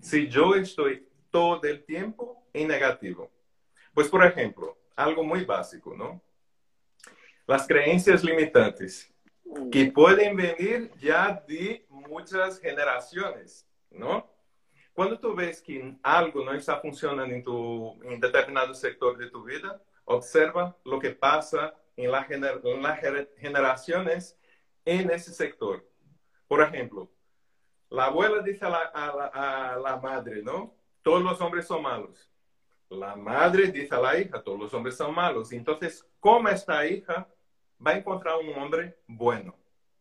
[0.00, 3.30] si yo estoy todo el tiempo en negativo.
[3.92, 6.22] Pues, por ejemplo, algo muy básico, ¿no?
[7.46, 9.12] Las creencias limitantes,
[9.72, 14.30] que pueden venir ya de muchas generaciones, ¿no?
[14.98, 19.44] Cuando tú ves que algo no está funcionando en, tu, en determinado sector de tu
[19.44, 21.46] vida, observa lo que la
[21.94, 22.98] en las
[23.38, 24.36] generaciones
[24.84, 25.88] en ese sector.
[26.48, 27.08] Por ejemplo,
[27.88, 30.74] la abuela dice a la, a, la, madre, ¿no?
[31.00, 32.28] Todos los hombres son malos.
[32.88, 35.52] La madre dice a la hija, todos los hombres son malos.
[35.52, 37.28] Entonces, ¿cómo esta hija
[37.86, 39.54] va a encontrar un hombre bueno?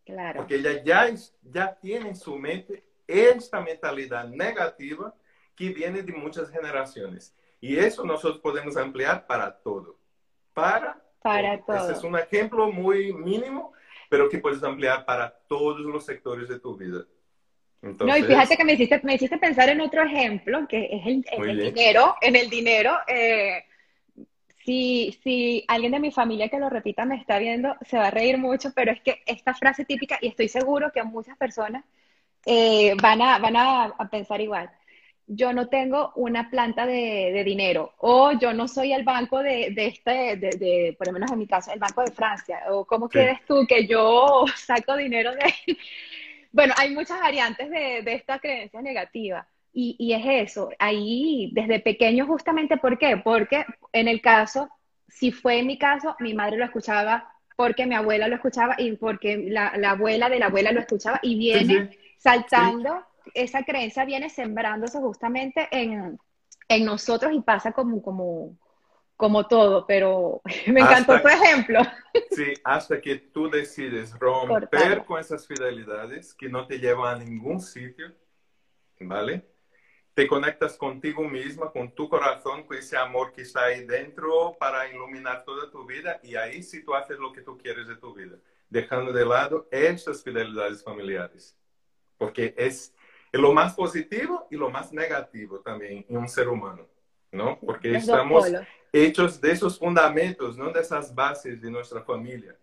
[0.04, 0.38] Claro.
[0.38, 1.08] Porque ella ya,
[1.44, 5.14] ya tiene en su mente esta mentalidad negativa
[5.56, 7.36] que viene de muchas generaciones.
[7.60, 9.98] Y eso nosotros podemos ampliar para todo.
[10.54, 11.78] Para, para todo.
[11.78, 13.74] Ese es un ejemplo muy mínimo,
[14.10, 17.06] pero que puedes ampliar para todos los sectores de tu vida.
[17.82, 21.58] no, y fíjate que me hiciste, me hiciste pensar en otro ejemplo, que es el,
[21.58, 22.16] dinero.
[22.22, 23.64] En el dinero, eh,
[24.64, 28.12] si, si alguien de mi familia que lo repita me está viendo, se va a
[28.12, 31.84] reír mucho, pero es que esta frase típica, y estoy seguro que a muchas personas
[32.50, 34.72] eh, van, a, van a, pensar igual.
[35.28, 39.88] Yo no tengo una planta de, dinero o yo no soy el banco de, de
[39.88, 42.62] este, de, por lo menos en mi caso, el Banco de Francia.
[42.70, 45.78] O cómo quieres tú que yo saco dinero de...
[46.54, 49.46] bueno, hay muchas variantes de, esta creencia negativa.
[49.74, 53.18] Y, y, es eso, ahí desde pequeño justamente, ¿por qué?
[53.18, 54.70] Porque en el caso,
[55.10, 58.94] si fue en mi caso, mi madre lo escuchaba porque mi abuela lo escuchaba y
[58.94, 64.30] porque la, la abuela de la abuela lo escuchaba y viene saltando, esa creencia viene
[64.30, 66.20] sembrándose justamente en,
[66.68, 68.58] en, nosotros y pasa como, como,
[69.16, 71.82] como todo, pero me encantó tu ejemplo.
[72.32, 77.60] Sí, hasta que tú decides romper con esas fidelidades que no te llevan a ningún
[77.60, 78.14] sitio,
[79.00, 79.48] ¿vale?
[80.14, 84.88] Te conectas contigo misma, con tu corazón, con ese amor que está ahí dentro para
[84.88, 88.14] iluminar toda tu vida y ahí sí tú haces lo que tú quieres de tu
[88.14, 88.38] vida,
[88.70, 91.57] dejando de lado esas fidelidades familiares
[92.18, 92.94] porque es
[93.32, 96.88] lo más positivo y lo más negativo también en un ser humano,
[97.32, 97.60] ¿no?
[97.60, 98.52] Porque estamos
[98.92, 100.72] hechos de esos fundamentos, ¿no?
[100.72, 102.56] De esas bases de nuestra familia.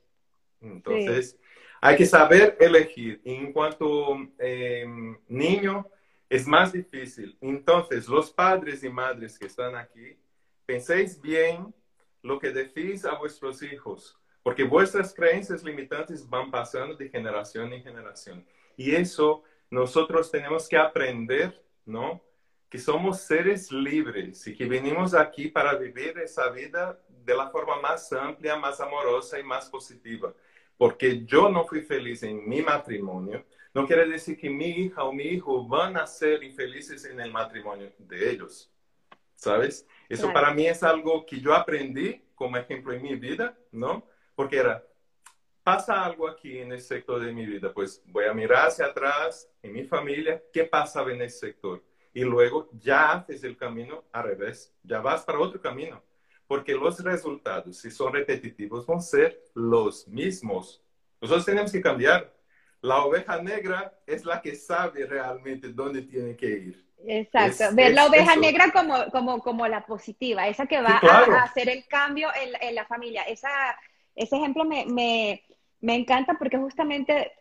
[0.60, 1.38] Entonces,
[1.80, 3.20] hay que saber elegir.
[3.24, 4.86] En cuanto eh,
[5.28, 5.86] niño,
[6.28, 7.36] es más difícil.
[7.40, 10.16] Entonces, los padres y madres que están aquí,
[10.66, 11.74] penséis bien
[12.22, 17.82] lo que decís a vuestros hijos, porque vuestras creencias limitantes van pasando de generación en
[17.82, 18.44] generación.
[18.76, 22.22] Y eso nosotros tenemos que aprender, ¿no?
[22.68, 27.80] Que somos seres libres y que venimos aquí para vivir esa vida de la forma
[27.80, 30.34] más amplia, más amorosa y más positiva.
[30.76, 35.12] Porque yo no fui feliz en mi matrimonio, no quiere decir que mi hija o
[35.12, 38.70] mi hijo van a ser infelices en el matrimonio de ellos.
[39.34, 39.86] ¿Sabes?
[40.08, 44.06] Eso para mí es algo que yo aprendí como ejemplo en mi vida, ¿no?
[44.34, 44.84] Porque era,
[45.64, 49.50] pasa algo aquí en el sector de mi vida, pues voy a mirar hacia atrás
[49.62, 51.82] en mi familia, qué pasaba en ese sector.
[52.12, 56.02] Y luego ya haces el camino al revés, ya vas para otro camino,
[56.46, 60.82] porque los resultados, si son repetitivos, van a ser los mismos.
[61.20, 62.32] Nosotros tenemos que cambiar.
[62.82, 66.84] la oveja negra es la que sabe realmente dónde tiene que ir.
[67.06, 71.70] Exacto, ver la oveja negra como, como, como la positiva, esa que va a, hacer
[71.70, 73.22] el cambio en, en la familia.
[73.22, 73.48] Esa,
[74.14, 75.42] ese ejemplo me, me,
[75.84, 77.32] me encanta porque justamente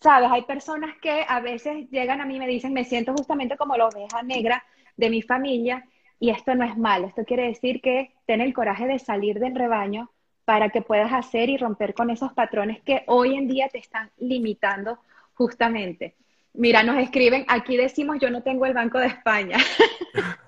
[0.00, 3.56] sabes, hay personas que a veces llegan a mí y me dicen, me siento justamente
[3.56, 4.64] como la oveja negra
[4.96, 5.86] de mi familia
[6.18, 9.54] y esto no es malo, esto quiere decir que ten el coraje de salir del
[9.54, 10.10] rebaño
[10.44, 14.10] para que puedas hacer y romper con esos patrones que hoy en día te están
[14.18, 14.98] limitando
[15.34, 16.16] justamente.
[16.52, 19.56] Mira, nos escriben, aquí decimos yo no tengo el Banco de España.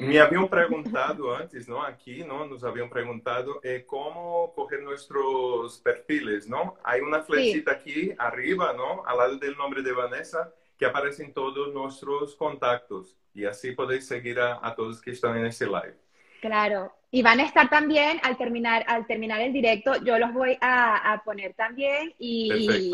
[0.00, 1.82] Me habían preguntado antes, ¿no?
[1.82, 2.46] Aquí, ¿no?
[2.46, 6.76] Nos habían preguntado eh, cómo coger nuestros perfiles, ¿no?
[6.84, 9.04] Hay una flechita aquí arriba, ¿no?
[9.06, 13.16] Al lado del nombre de Vanessa, que aparecen todos nuestros contactos.
[13.34, 15.96] Y así podéis seguir a, a todos que están en ese live.
[16.40, 20.58] Claro, y van a estar también al terminar, al terminar el directo, yo los voy
[20.60, 22.92] a, a poner también y,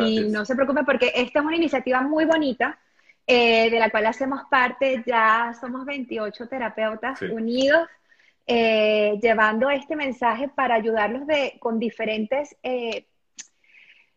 [0.00, 2.78] y, no se preocupe porque esta es una iniciativa muy bonita
[3.26, 7.88] eh, de la cual hacemos parte, ya somos 28 terapeutas unidos,
[8.48, 13.06] eh, llevando este mensaje para ayudarlos de, con diferentes, eh,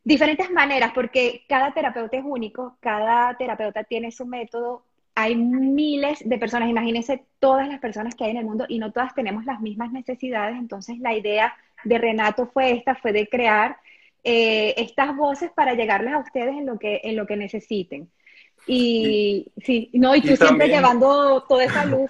[0.03, 6.39] diferentes maneras, porque cada terapeuta es único, cada terapeuta tiene su método, hay miles de
[6.39, 9.61] personas, imagínense todas las personas que hay en el mundo y no todas tenemos las
[9.61, 13.77] mismas necesidades, entonces la idea de Renato fue esta, fue de crear
[14.23, 18.09] estas voces para llegarles a ustedes en lo que, en lo que necesiten.
[18.67, 22.09] Y sí, no, y tú siempre llevando toda esa luz.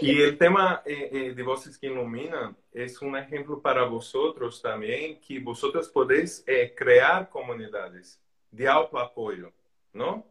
[0.00, 5.20] Y el tema eh, eh, de Voces que Iluminan es un ejemplo para vosotros también,
[5.20, 9.52] que vosotros podéis eh, crear comunidades de autoapoyo,
[9.92, 10.26] ¿no?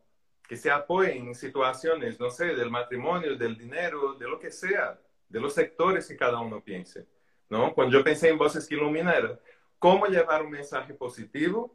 [0.48, 5.00] Que se apoyen en situaciones, no sé, del matrimonio, del dinero, de lo que sea,
[5.30, 7.06] de los sectores que cada uno piense,
[7.50, 7.74] ¿no?
[7.74, 9.40] Cuando yo pensé en Voces que Iluminan,
[9.80, 11.74] cómo llevar un mensaje positivo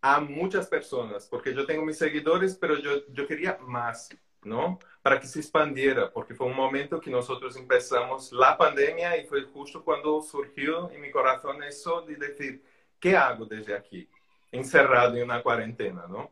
[0.00, 4.08] a muchas personas, porque yo tengo mis seguidores, pero yo, yo quería más,
[4.42, 4.78] ¿no?
[5.02, 9.42] Para que se expandiera, porque fue un momento que nosotros empezamos la pandemia y fue
[9.44, 12.62] justo cuando surgió en mi corazón eso de decir,
[13.00, 14.08] ¿qué hago desde aquí?
[14.52, 16.30] Encerrado en una cuarentena, ¿no?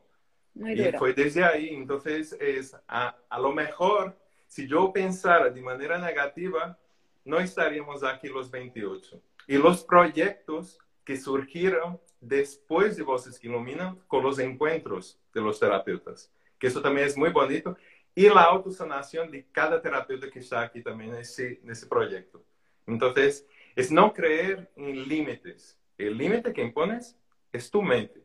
[0.55, 5.98] y fue desde ahí, entonces es a, a lo mejor, si yo pensara de manera
[5.98, 6.79] negativa,
[7.26, 9.20] no estaríamos aquí los 28.
[9.48, 15.61] Y los proyectos que surgieron después de Voces que Iluminan con los encuentros de los
[15.61, 17.76] terapeutas, que eso también es muy bonito,
[18.14, 22.42] y la autosanación de cada terapeuta que está aquí también en ese, en ese proyecto.
[22.87, 25.79] Entonces, es no creer en límites.
[25.98, 27.14] El límite que impones
[27.52, 28.24] es tu mente,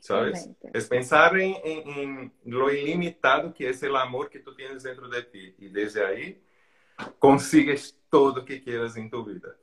[0.00, 0.50] ¿sabes?
[0.74, 5.22] Es pensar en, en, lo ilimitado que es el amor que tú tienes dentro de
[5.22, 5.54] ti.
[5.58, 6.42] Y desde ahí
[7.18, 9.56] consigues todo lo que quieras en tu vida.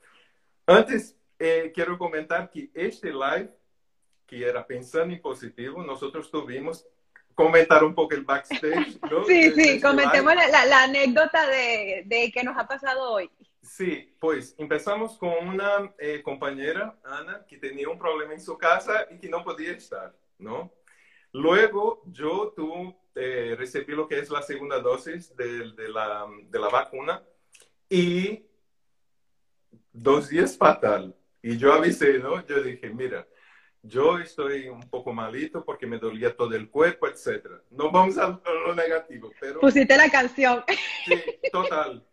[0.65, 3.51] Antes, eh, quiero comentar que este live
[4.27, 6.85] que era pensando en positivo, nosotros tuvimos
[7.33, 8.99] comentar un poco el backstage.
[9.11, 9.23] ¿no?
[9.23, 13.29] Sí, sí, comentemos la, la, anécdota de, de qué nos ha pasado hoy.
[13.61, 19.07] Sí, pues empezamos con una eh, compañera, Ana, que tenía un problema en su casa
[19.11, 20.71] y que no podía estar, ¿no?
[21.33, 26.59] Luego yo tú, eh, recibí lo que es la segunda dosis de, de, la, de
[26.59, 27.21] la vacuna
[27.89, 28.45] y
[29.91, 31.15] dos días fatal.
[31.41, 32.45] Y yo avisé, ¿no?
[32.45, 33.27] Yo dije, mira,
[33.87, 37.47] yo estoy un poco malito porque me dolía todo el cuerpo, etc.
[37.71, 39.59] No vamos a lo negativo, pero...
[39.59, 40.63] Pusiste la canción.
[41.05, 41.15] Sí,
[41.51, 42.05] total.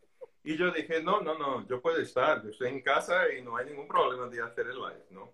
[0.43, 3.57] Y yo dije, no, no, no, yo puedo estar, yo estoy en casa y no
[3.57, 5.33] hay ningún problema de hacer el live, ¿no?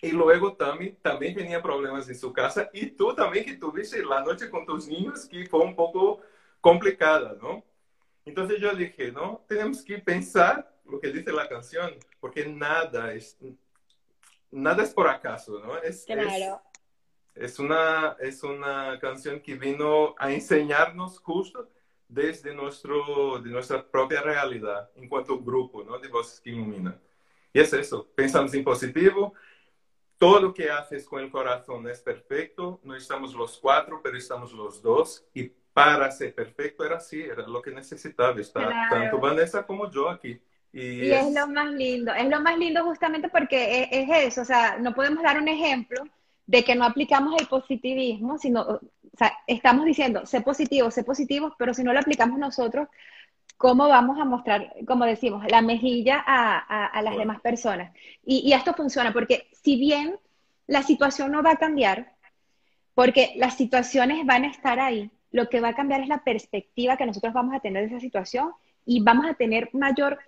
[0.00, 4.20] Y luego Tami también tenía problemas en su casa y tú también que tuviste la
[4.20, 6.20] noche con tus niños que fue un poco
[6.60, 7.64] complicada, ¿no?
[8.24, 13.38] Entonces yo dije, no, tenemos que pensar lo que dice la canción, porque nada es,
[14.50, 15.78] nada es por acaso, ¿no?
[15.78, 16.62] Es, claro.
[17.34, 21.68] Es, una, es una canción que vino a enseñarnos justo
[22.08, 25.98] desde nuestro, de nuestra propia realidad en cuanto grupo, ¿no?
[25.98, 27.00] De voces que iluminan.
[27.52, 29.34] Y es eso, pensamos en positivo,
[30.18, 34.52] todo lo que haces con el corazón es perfecto, no estamos los cuatro, pero estamos
[34.52, 39.64] los dos, y para ser perfecto era así, era lo que necesitaba estar tanto Vanessa
[39.64, 40.40] como yo aquí.
[40.72, 41.32] Y, es...
[41.32, 45.22] lo más lindo, es lo más lindo justamente porque es, eso, o sea, no podemos
[45.22, 46.04] dar un ejemplo
[46.46, 48.80] de que no aplicamos el positivismo, sino, o
[49.16, 52.88] sea, estamos diciendo, sé positivo, sé positivo, pero si no lo aplicamos nosotros,
[53.56, 57.94] ¿cómo vamos a mostrar, como decimos, la mejilla a, a, las demás personas?
[58.24, 60.16] Y, y esto funciona porque si bien
[60.66, 62.14] la situación no va a cambiar,
[62.94, 66.96] porque las situaciones van a estar ahí, lo que va a cambiar es la perspectiva
[66.96, 68.52] que nosotros vamos a tener de esa situación
[68.86, 70.18] y vamos a tener mayor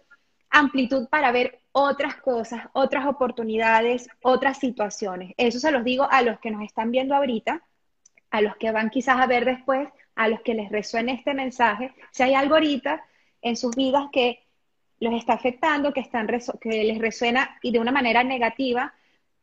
[0.50, 5.32] amplitud para ver otras cosas, otras oportunidades, otras situaciones.
[5.36, 7.62] Eso se los digo a los que nos están viendo ahorita,
[8.30, 11.94] a los que van quizás a ver después, a los que les resuene este mensaje.
[12.10, 13.02] Si hay algo ahorita
[13.42, 14.44] en sus vidas que
[14.98, 16.28] los está afectando, que, están
[16.60, 18.92] que les resuena y de una manera negativa,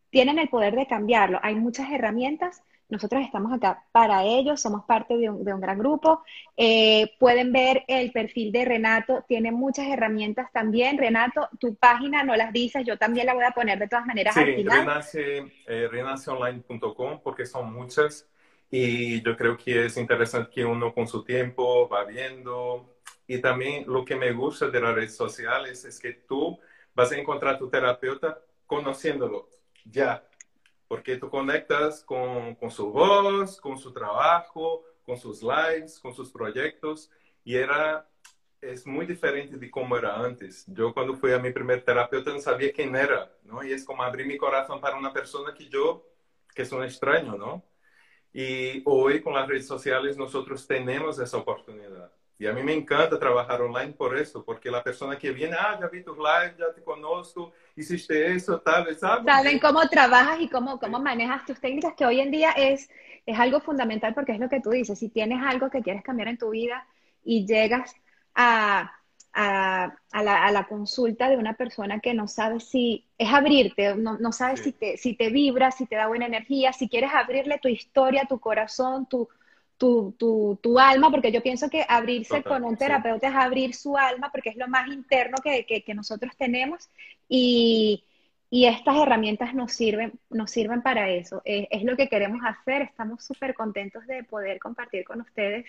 [0.10, 1.40] tienen el poder de cambiarlo.
[1.42, 6.24] Hay muchas herramientas nosotros estamos acá para ellos, somos parte de un, gran grupo.
[6.56, 10.98] Eh, pueden ver el perfil de Renato, tiene muchas herramientas también.
[10.98, 14.34] Renato, tu página no las dices, yo también la voy a poner de todas maneras
[14.34, 14.80] sí, al final.
[14.80, 18.28] Renace, eh, renaceonline.com porque son muchas
[18.70, 22.96] y yo creo que es interesante que uno con su tiempo va viendo.
[23.28, 26.58] Y también lo que me gusta de las redes sociales es que tú
[26.94, 29.50] vas a encontrar a tu terapeuta conociéndolo
[29.86, 30.24] ya
[30.88, 36.32] porque tú conectas con, con, su voz, con su trabajo, con sus lives, con sus
[36.32, 37.10] proyectos,
[37.44, 38.08] y era,
[38.62, 40.66] es muy diferente de cómo era antes.
[40.68, 43.64] Yo cuando fui a mi primer terapeuta no sabía quién era, ¿no?
[43.64, 46.06] Y es como abrir mi corazón para una persona que yo,
[46.54, 47.64] que es un extraño, ¿no?
[48.34, 52.12] Y hoy con las redes sociales nosotros tenemos esa oportunidad.
[52.40, 55.78] Y a mí me encanta trabajar online por eso, porque la persona que viene, ah,
[55.80, 59.26] ya vi tus lives, ya te conozco, hiciste eso, tal, ¿sabes?
[59.26, 62.90] Saben cómo trabajas y cómo, cómo manejas tus técnicas, que hoy en día es,
[63.26, 66.28] es algo fundamental porque es lo que tú dices, si tienes algo que quieres cambiar
[66.28, 66.86] en tu vida
[67.24, 67.96] y llegas
[68.36, 68.92] a,
[69.34, 73.96] a, a, la, a la, consulta de una persona que no sabe si es abrirte,
[73.96, 77.10] no, no sabes si, te, si te vibra, si te da buena energía, si quieres
[77.16, 79.28] abrirle tu historia, tu corazón, tu
[79.78, 83.98] tu, tu, tu, alma, porque yo pienso que abrirse con un terapeuta es abrir su
[83.98, 86.90] alma, porque es lo más interno que, que, nosotros tenemos
[87.30, 88.04] y,
[88.50, 91.42] y, estas herramientas nos sirven, nos sirven para eso.
[91.46, 95.66] Es, lo que queremos hacer, estamos súper contentos de poder compartir con ustedes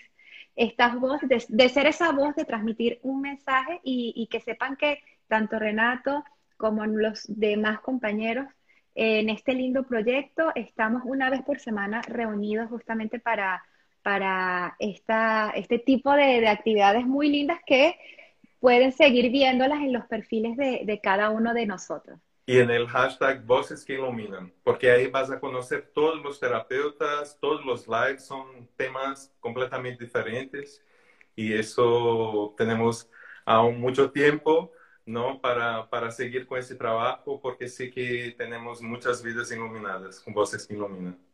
[0.55, 5.01] estas voces, de, ser esa voz, de transmitir un mensaje y, y que sepan que
[5.27, 6.23] tanto Renato
[6.57, 8.47] como los demás compañeros
[8.95, 13.63] en este lindo proyecto estamos una vez por semana reunidos justamente para
[14.09, 17.95] para esta, este tipo de, de, actividades muy lindas que
[18.59, 22.19] pueden seguir viéndolas en los perfiles de, de, cada uno de nosotros.
[22.47, 27.37] Y en el hashtag Voces que Iluminan, porque ahí vas a conocer todos los terapeutas,
[27.39, 30.83] todos los lives son temas completamente diferentes
[31.35, 33.11] y eso tenemos
[33.45, 34.71] aún mucho tiempo
[35.05, 35.39] ¿no?
[35.39, 40.65] Para, para seguir con ese trabajo porque sí que tenemos muchas vidas iluminadas con Voces
[40.65, 41.28] que Iluminan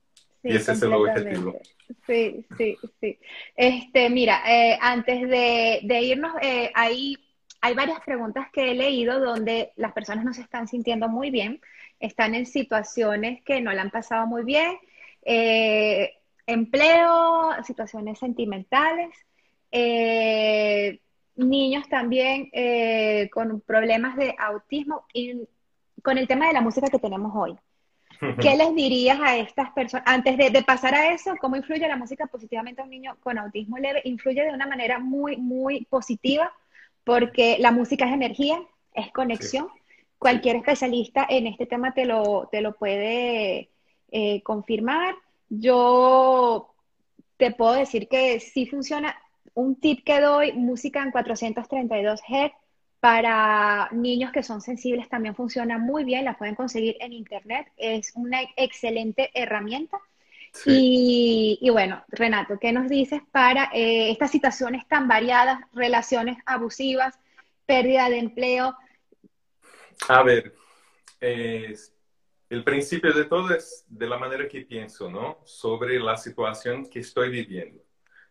[0.45, 1.59] y ese es el objetivo.
[2.05, 3.19] Sí, sí, sí.
[3.55, 7.17] Este, mira, eh, antes de, de irnos, eh, hay,
[7.61, 11.61] hay varias preguntas que he leído donde las personas no se están sintiendo muy bien,
[11.99, 14.77] están en situaciones que no la han pasado muy bien,
[15.23, 16.13] eh,
[16.45, 19.09] empleo, situaciones sentimentales,
[21.35, 22.49] niños también
[23.31, 25.41] con problemas de autismo y
[26.01, 27.57] con el tema de la música que tenemos hoy.
[28.19, 30.05] ¿Qué les dirías a estas personas?
[30.07, 33.77] Antes de, pasar a eso, ¿cómo influye la música positivamente a un niño con autismo
[33.77, 34.01] leve?
[34.05, 36.51] Influye de una manera muy, muy positiva
[37.03, 38.59] porque la música es energía,
[38.93, 39.67] es conexión.
[40.17, 43.69] Cualquier especialista en este tema te lo, te lo puede
[44.11, 45.15] eh, confirmar.
[45.49, 46.73] Yo
[47.37, 49.15] te puedo decir que sí funciona.
[49.53, 52.64] Un tip que doy, música en 432 Hz
[53.05, 58.11] para niños que son sensibles también funciona muy bien, la pueden conseguir en internet, es
[58.15, 59.99] una excelente herramienta.
[60.65, 67.19] Y, bueno, Renato, ¿qué nos dices para eh, estas situaciones tan variadas, relaciones abusivas,
[67.67, 68.75] pérdida de empleo?
[70.07, 70.55] A ver,
[71.21, 75.37] el principio de todo es de la manera que pienso, ¿no?
[75.45, 77.83] Sobre la situación que estoy viviendo.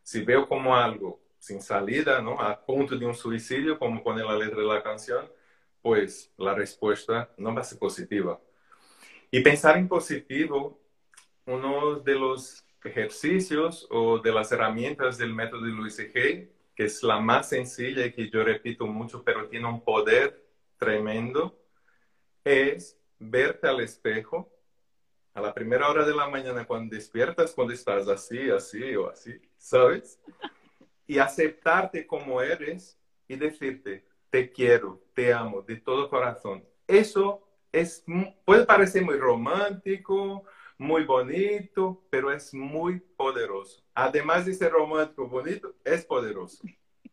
[0.03, 2.41] Si veo como algo sin salida, ¿no?
[2.41, 5.31] A punto de un suicidio, como pone la letra de la canción,
[5.83, 8.41] pues la respuesta no va a ser positiva.
[9.31, 10.81] Y pensar en positivo,
[11.45, 17.03] uno de los ejercicios o de las herramientas del método de Luis G, que es
[17.03, 20.47] la más sencilla y que yo repito mucho, pero tiene un poder
[20.79, 21.61] tremendo,
[22.43, 24.51] es verte al espejo
[25.35, 29.39] a la primera hora de la mañana cuando despiertas, cuando estás así, así o así,
[29.59, 30.19] ¿sabes?
[31.07, 32.99] Y aceptarte como eres
[33.29, 36.65] y decirte, te quiero, te amo de todo corazón.
[36.87, 38.05] Eso es,
[38.45, 40.45] puede parecer muy romántico,
[40.79, 43.83] muy bonito, pero es muy poderoso.
[43.95, 46.65] Además de ser romántico, bonito, es poderoso,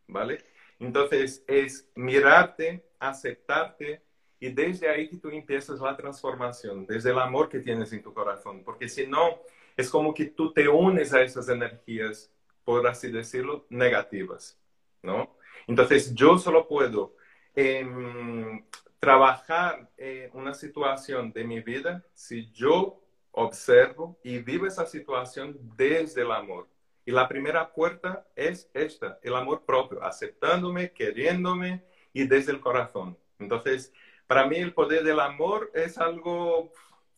[0.06, 0.44] ¿vale?
[0.78, 4.02] Entonces es mirarte, aceptarte
[4.40, 8.12] y desde ahí que tú empiezas la transformación, desde el amor que tienes en tu
[8.12, 9.40] corazón, porque si no,
[9.76, 12.31] es como que tú te unes a esas energías
[12.64, 14.58] por así decirlo, negativas,
[15.02, 15.36] ¿no?
[15.66, 17.14] Entonces yo solo puedo
[17.54, 18.64] em,
[18.98, 23.00] trabajar en una situación de mi vida si yo
[23.32, 26.68] observo y vivo esa situación desde el amor.
[27.04, 33.18] Y la primera puerta es esta, el amor propio, aceptándome, queriéndome y desde el corazón.
[33.38, 33.92] Entonces,
[34.26, 36.72] para mí el poder del amor es algo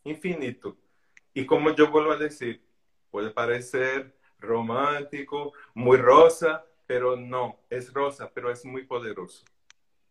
[0.05, 0.77] infinito.
[1.35, 2.65] Y como yo vuelvo a decir,
[3.11, 4.15] puede parecer
[4.45, 9.45] romántico, muy rosa, pero no, es rosa, pero es muy poderoso.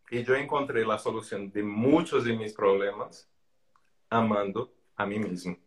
[0.10, 3.30] Y yo encontré la solución de muchos de mis problemas
[4.10, 5.58] amando a mí mismo.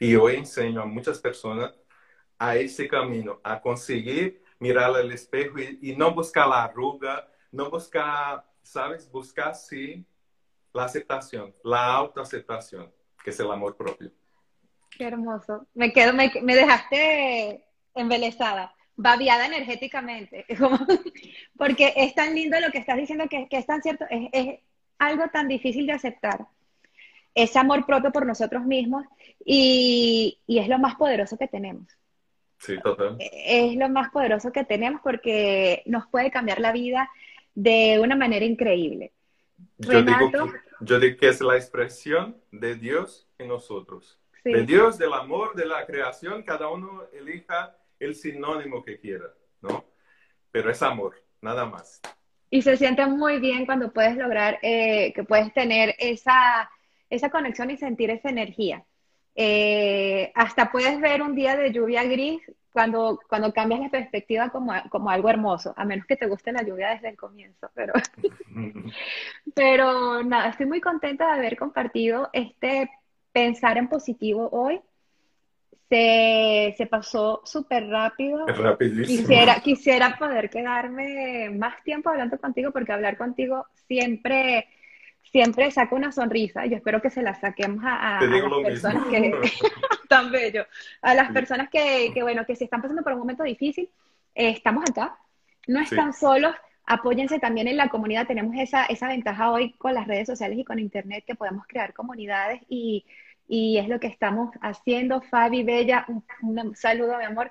[0.00, 1.72] Y hoy enseño a muchas personas
[2.38, 8.44] a ese camino, a conseguir mirar al espejo y, no buscar la arruga, no buscar,
[8.62, 9.10] ¿sabes?
[9.10, 10.04] Buscar, sí,
[10.72, 12.92] la aceptación, la autoaceptación,
[13.22, 14.10] que es el amor propio.
[14.90, 15.66] Qué hermoso.
[15.74, 17.64] Me quedo, me, me dejaste
[17.94, 20.46] embelesada, babiada energéticamente,
[21.56, 24.60] porque es tan lindo lo que estás diciendo que, que es tan cierto, es, es
[24.98, 26.46] algo tan difícil de aceptar
[27.34, 29.04] ese amor propio por nosotros mismos
[29.44, 31.88] y, y, es lo más poderoso que tenemos.
[32.58, 33.16] Sí, total.
[33.18, 37.10] Es lo más poderoso que tenemos porque nos puede cambiar la vida
[37.54, 39.12] de una manera increíble.
[39.78, 40.38] Yo, digo, que,
[40.80, 44.20] yo digo que es la expresión de Dios en nosotros.
[44.44, 49.26] De Dios, del amor, de la creación, cada uno elija el sinónimo que quiera,
[49.60, 49.84] ¿no?
[50.50, 52.00] Pero es amor, nada más.
[52.50, 56.70] Y se siente muy bien cuando puedes lograr, eh, que puedes tener esa,
[57.10, 58.84] esa conexión y sentir esa energía.
[59.34, 62.40] Eh, hasta puedes ver un día de lluvia gris
[62.72, 66.62] cuando, cuando cambias la perspectiva como, como algo hermoso, a menos que te guste la
[66.62, 67.70] lluvia desde el comienzo.
[67.74, 67.92] Pero,
[69.54, 72.90] pero nada, estoy muy contenta de haber compartido este
[73.32, 74.80] pensar en positivo hoy.
[75.88, 78.46] Se, se pasó súper rápido.
[78.48, 79.28] Es rapidísimo.
[79.28, 84.66] Quisiera, quisiera poder quedarme más tiempo hablando contigo porque hablar contigo siempre
[85.34, 86.64] siempre saca una sonrisa.
[86.66, 89.32] Yo espero que se la saquemos a, las personas que
[90.08, 90.64] tan bello,
[91.02, 93.90] a las personas que, que, bueno, que si están pasando por un momento difícil,
[94.34, 95.18] eh, estamos acá,
[95.66, 96.54] no están solos,
[96.86, 98.28] apóyense también en la comunidad.
[98.28, 101.94] Tenemos esa, esa ventaja hoy con las redes sociales y con internet que podemos crear
[101.94, 103.04] comunidades y,
[103.46, 105.20] y es lo que estamos haciendo.
[105.22, 106.06] Fabi, Bella,
[106.42, 107.50] un, saludo, mi amor.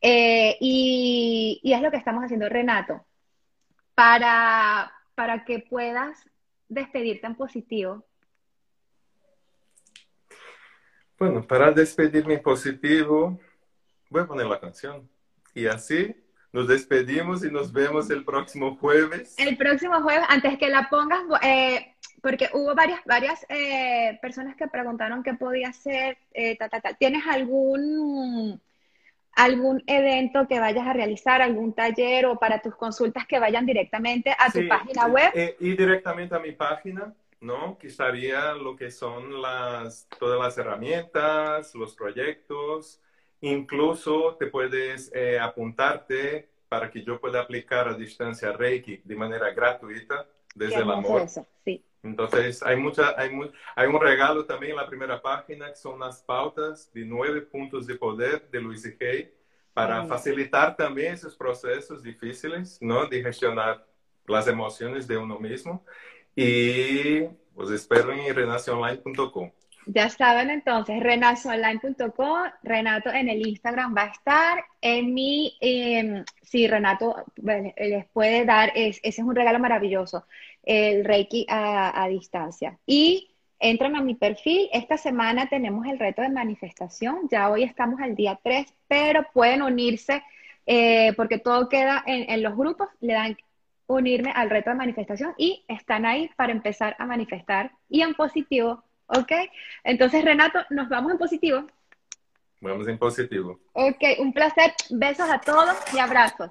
[0.00, 3.04] Eh, y, y, es lo que estamos haciendo, Renato,
[3.94, 6.26] para, para que puedas
[6.68, 8.04] despedirte en positivo?
[11.18, 13.38] Bueno, para despedirme en positivo,
[14.10, 15.08] voy a poner la canción.
[15.54, 16.14] Y así
[16.52, 19.34] nos despedimos y nos vemos el próximo jueves.
[19.38, 24.66] El próximo jueves, antes que la pongas, eh, porque hubo varias, varias eh, personas que
[24.66, 26.56] preguntaron qué podía hacer, eh,
[26.98, 28.58] ¿Tienes algún
[29.32, 34.34] algún evento que vayas a realizar, algún taller o para tus consultas que vayan directamente
[34.38, 35.32] a tu página web.
[35.34, 37.76] Eh, y directamente a mi página, ¿no?
[37.76, 43.02] Que estaría lo que son las, todas las herramientas, los proyectos.
[43.42, 49.52] Incluso te puedes eh, apuntarte para que yo pueda aplicar a distancia Reiki de manera
[49.52, 51.20] gratuita desde el amor.
[51.20, 51.84] Eso, sí.
[52.04, 53.30] Entonces, hay, mucha, hay,
[53.74, 57.86] hay un regalo también en la primera página, que son las pautas de nueve puntos
[57.86, 59.32] de poder de Luis Hay,
[59.72, 63.06] para facilitar también esos procesos difíciles, ¿no?
[63.06, 63.84] De gestionar
[64.26, 65.84] las emociones de uno mismo.
[66.36, 67.24] Y
[67.56, 69.50] os espero en renaciononline.com.
[69.86, 76.66] Ya saben entonces, renaciononline.com, Renato en el Instagram va a estar, en mi, eh, sí,
[76.66, 80.24] Renato les puede dar, ese es un regalo maravilloso
[80.64, 82.78] el Reiki a, distancia.
[82.86, 84.68] Y entran a mi perfil.
[84.72, 87.28] Esta semana tenemos el reto de manifestación.
[87.30, 90.22] Ya hoy estamos al día 3, pero pueden unirse
[90.66, 92.88] eh, porque todo queda en, los grupos.
[93.00, 93.36] Le dan
[93.86, 98.82] unirme al reto de manifestación y están ahí para empezar a manifestar y en positivo.
[99.06, 99.32] ¿Ok?
[99.84, 101.66] Entonces, Renato, nos vamos en positivo.
[102.60, 103.60] Vamos en positivo.
[103.74, 104.72] Ok, un placer.
[104.88, 106.50] Besos a todos y abrazos.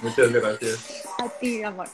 [0.00, 1.04] Muchas gracias.
[1.18, 1.88] A ti, amor.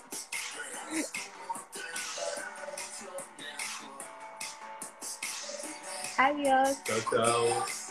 [6.19, 6.77] Adiós.
[6.85, 7.82] Chao, chao.